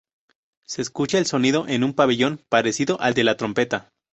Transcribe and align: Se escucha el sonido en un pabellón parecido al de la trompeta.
Se 0.65 0.81
escucha 0.81 1.19
el 1.19 1.27
sonido 1.27 1.67
en 1.67 1.83
un 1.83 1.93
pabellón 1.93 2.43
parecido 2.49 2.99
al 3.01 3.13
de 3.13 3.23
la 3.23 3.37
trompeta. 3.37 3.91